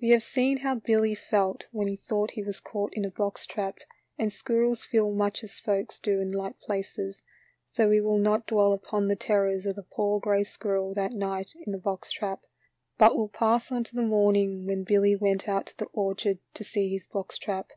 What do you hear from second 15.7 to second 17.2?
the orchard to see his